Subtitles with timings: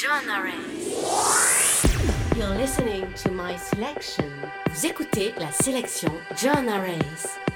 [0.00, 0.54] Genre.
[2.34, 4.24] You're listening to my selection.
[4.70, 7.49] Vous écoutez la sélection John Race.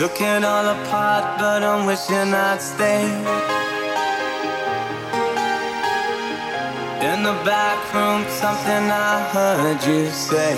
[0.00, 3.04] Took it all apart, but I'm wishing I'd stay.
[7.04, 10.56] In the back room, something I heard you say.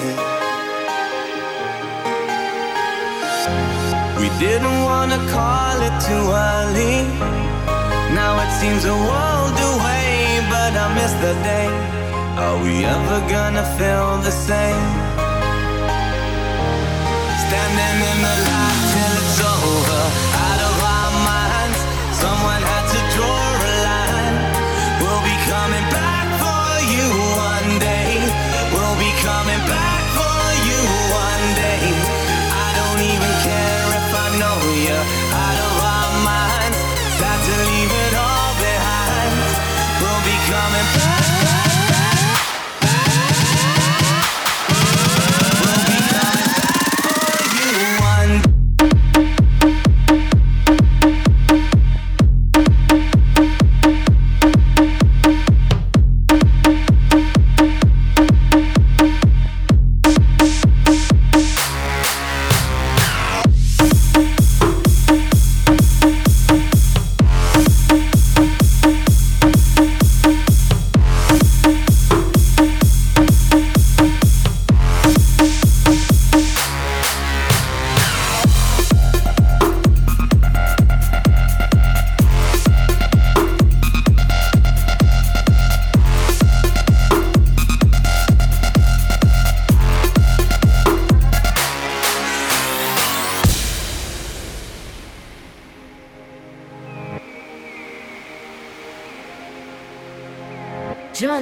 [4.20, 6.25] We didn't wanna call it too
[6.55, 7.02] early.
[8.14, 11.69] Now it seems a world away, but I miss the day.
[12.38, 14.87] Are we ever gonna feel the same?
[17.43, 20.03] Standing in the light till it's over,
[20.49, 21.79] out of our minds.
[22.17, 24.37] Someone had to draw a line.
[25.00, 27.06] We'll be coming back for you
[27.37, 28.17] one day.
[28.73, 30.81] We'll be coming back for you
[31.12, 31.85] one day.
[32.64, 34.97] I don't even care if I know you
[35.44, 36.79] out of our minds.
[37.19, 39.35] Sad to leave it all behind.
[40.00, 41.00] We'll be coming back.
[41.00, 41.31] We'll be coming back.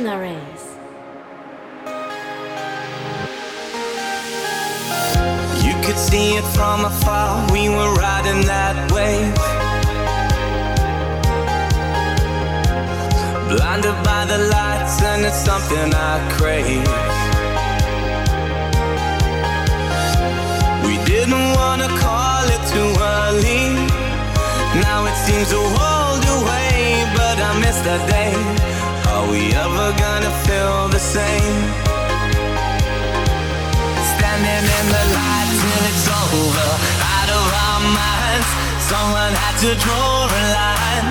[0.02, 0.30] John
[5.62, 9.34] You could see it from afar, we were riding that wave.
[13.50, 16.88] Blinded by the lights, and it's something I crave.
[20.86, 23.64] We didn't wanna call it too early.
[24.80, 28.79] Now it seems a world away, but I miss that day.
[29.20, 31.60] Are we ever gonna feel the same?
[34.12, 36.68] Standing in the light till it's over,
[37.04, 38.48] out of our minds.
[38.80, 41.08] Someone had to draw a line.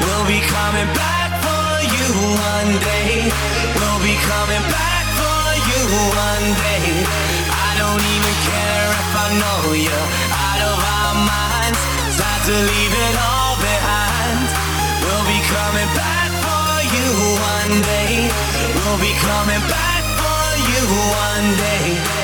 [0.00, 2.08] We'll be coming back for you
[2.56, 3.28] one day.
[3.76, 6.88] We'll be coming back for you one day.
[7.68, 9.98] I don't even care if I know you
[10.48, 11.80] out of our minds.
[12.16, 14.40] Time to leave it all behind.
[15.04, 16.31] We'll be coming back
[16.94, 17.08] you
[17.56, 18.28] one day.
[18.74, 20.82] We'll be coming back for you
[21.28, 22.21] one day.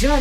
[0.00, 0.18] How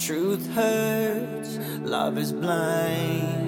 [0.00, 3.47] Truth hurts, love is into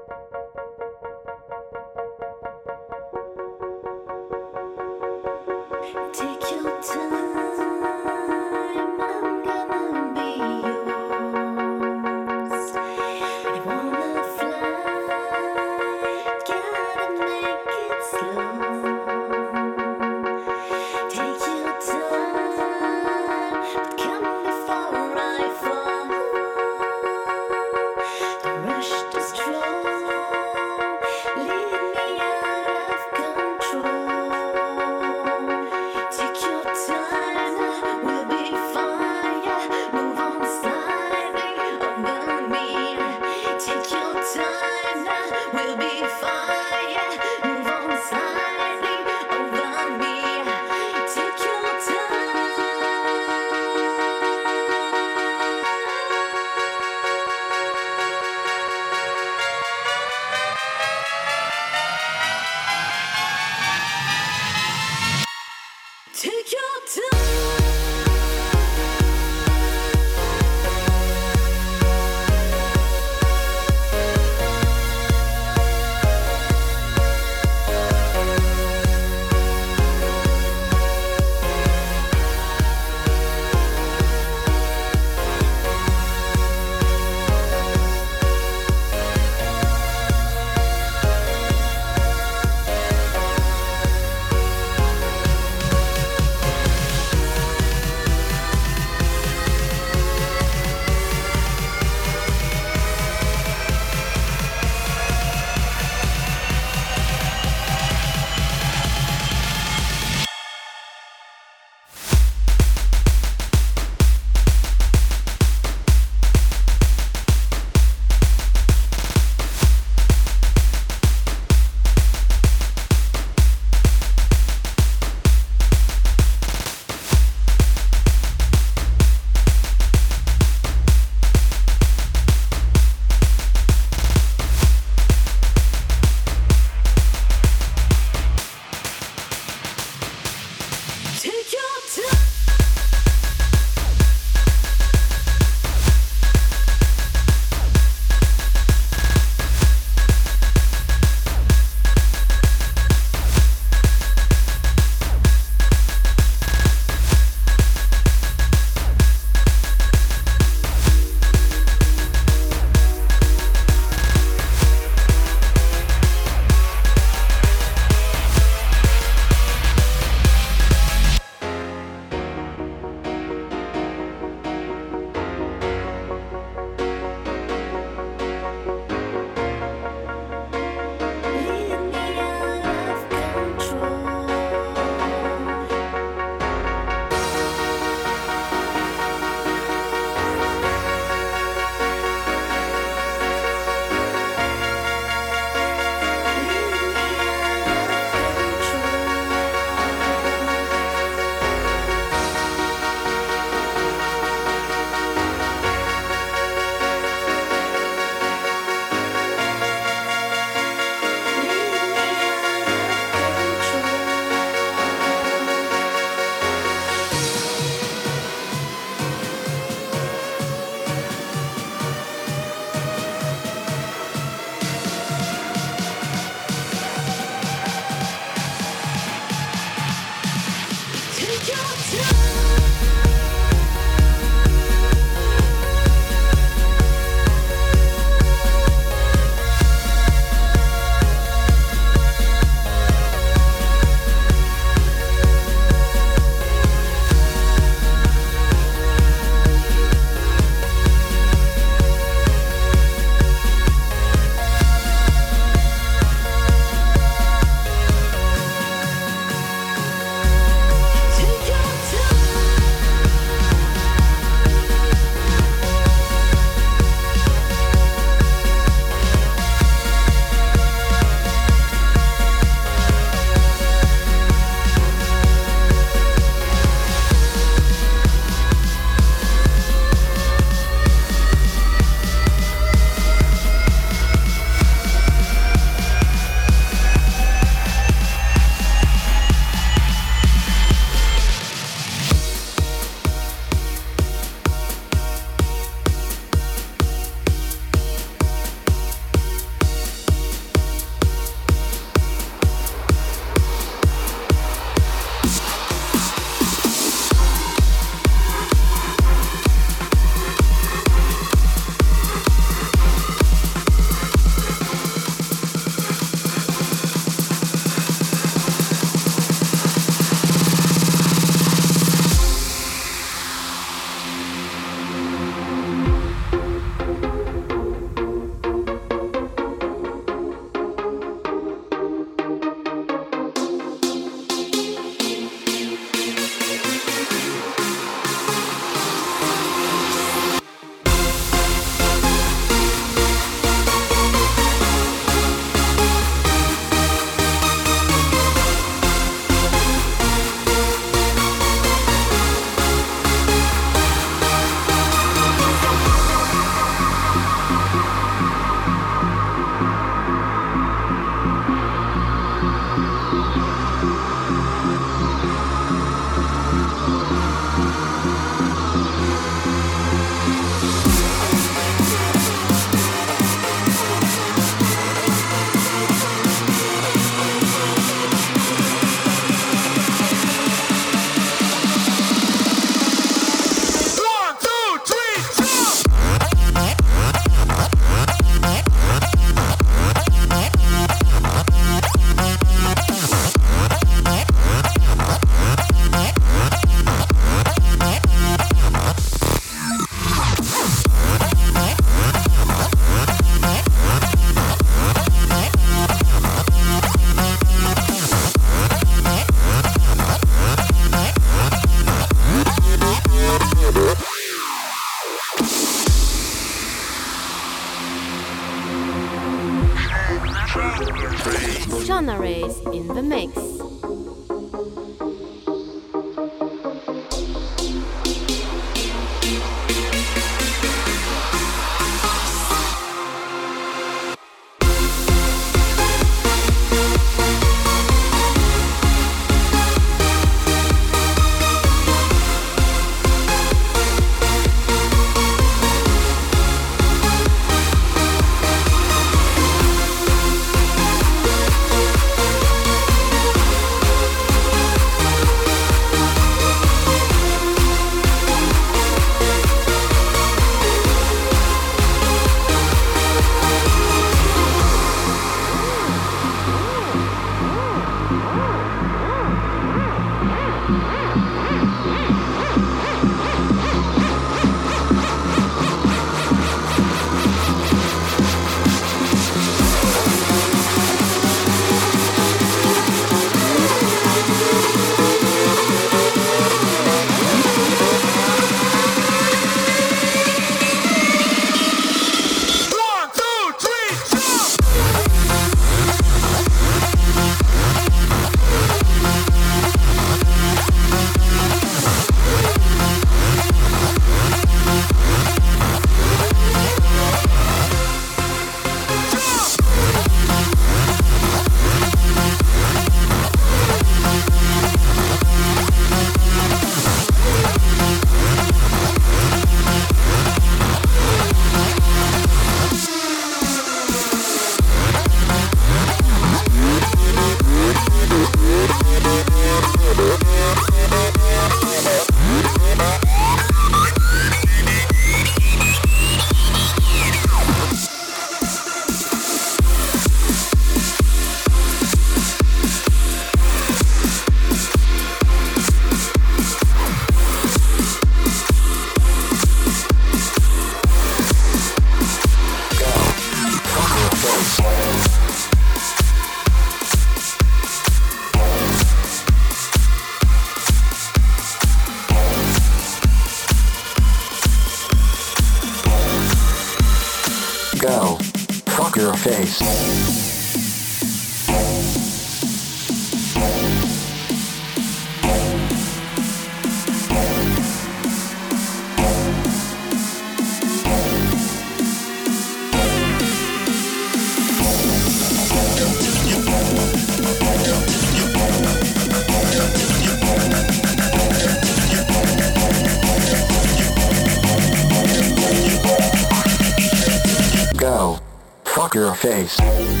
[599.21, 600.00] Go.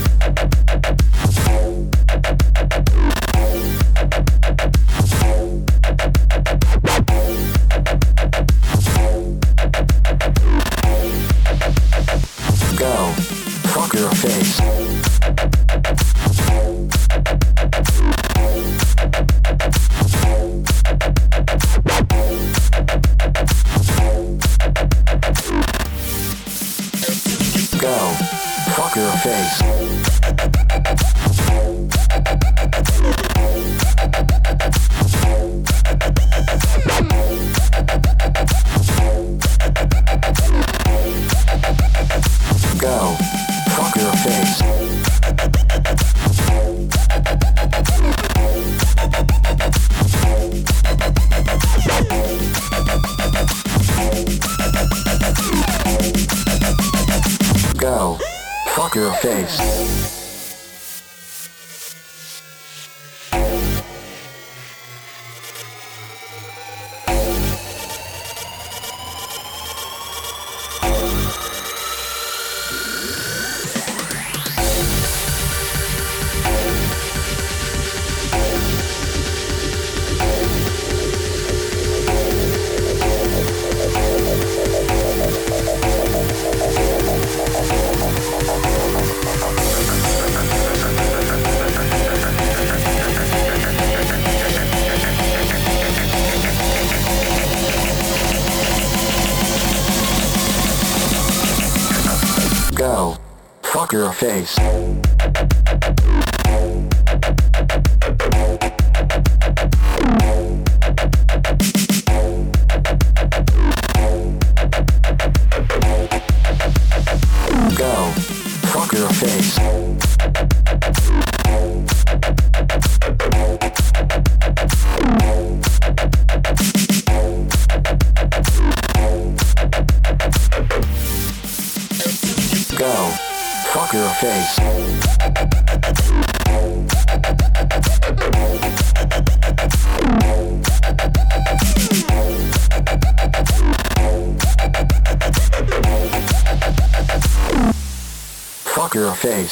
[104.31, 105.20] Fuck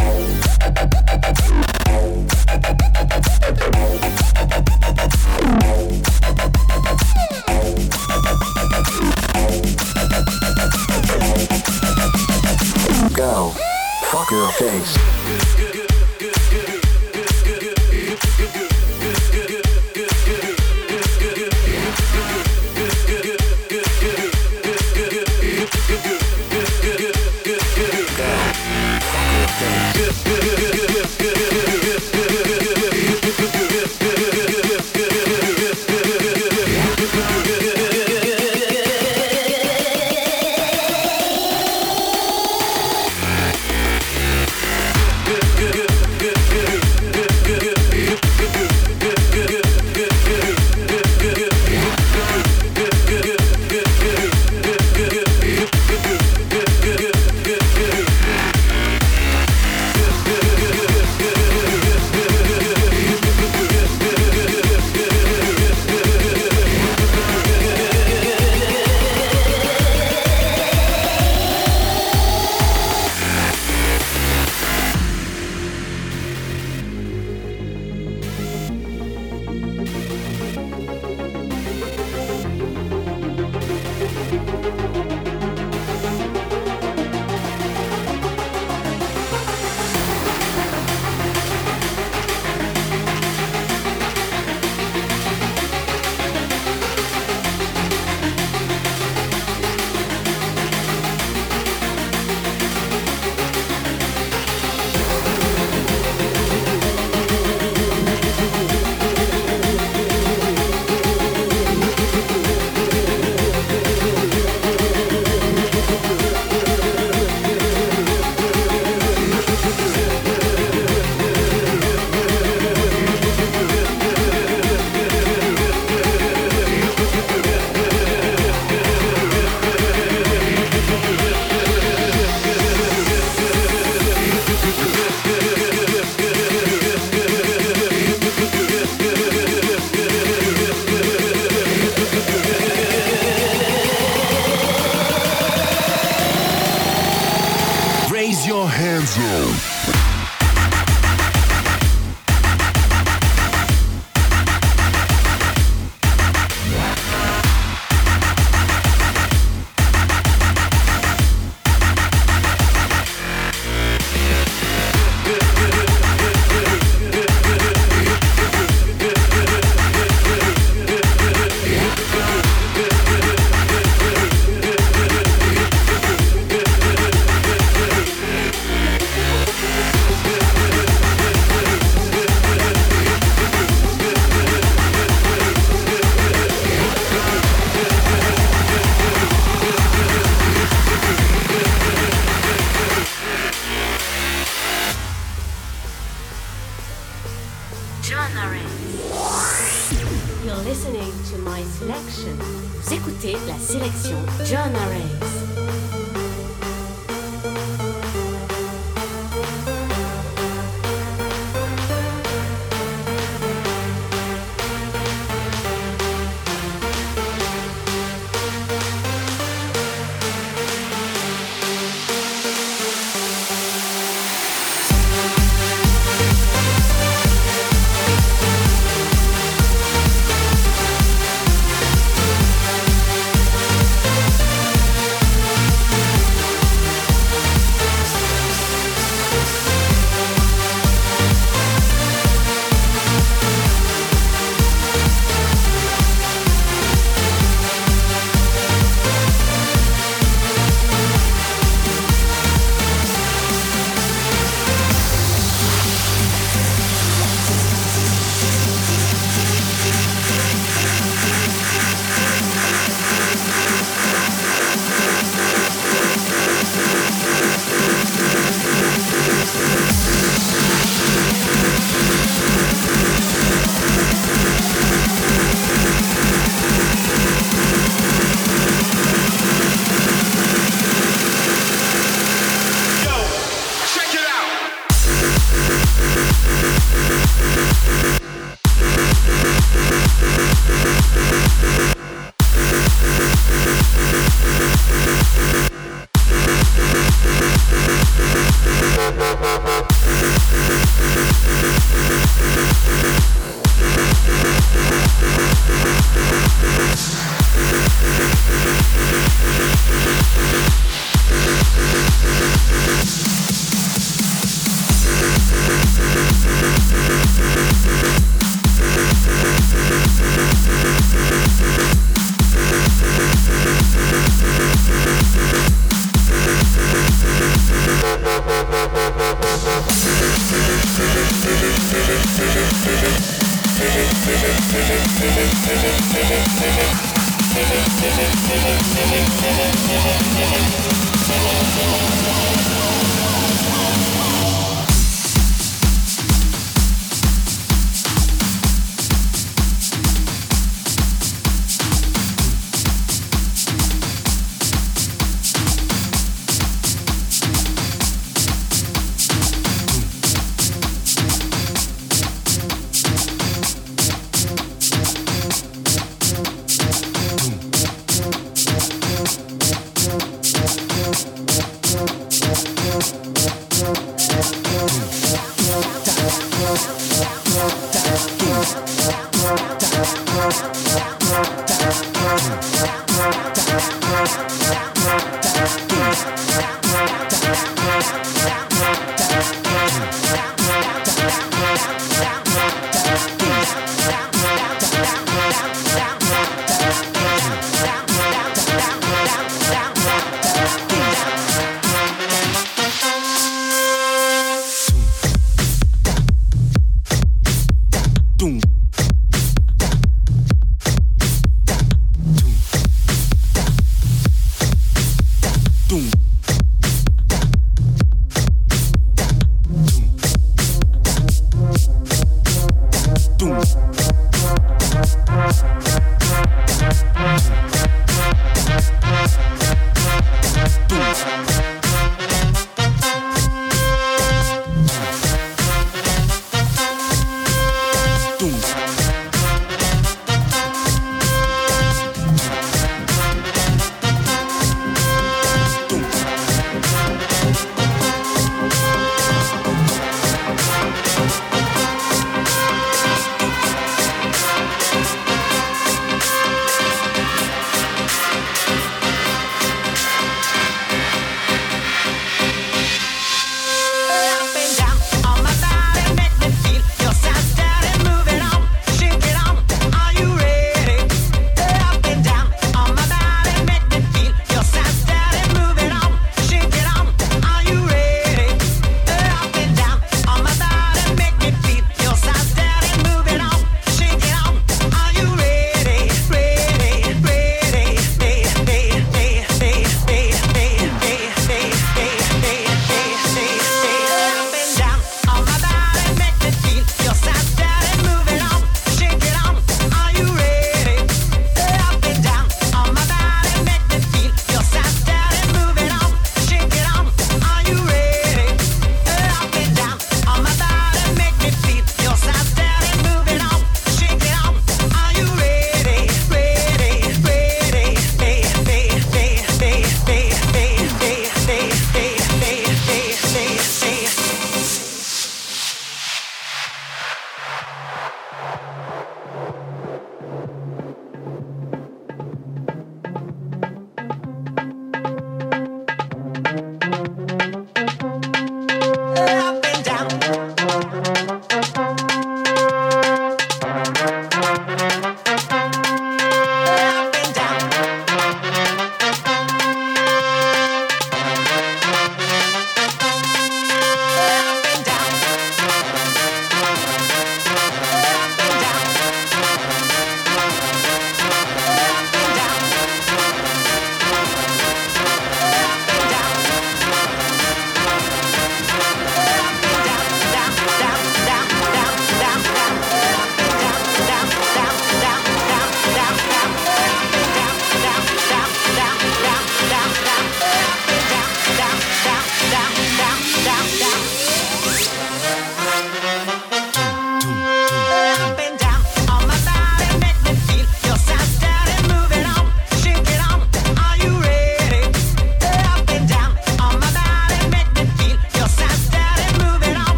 [0.00, 0.39] your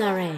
[0.00, 0.31] Arrays.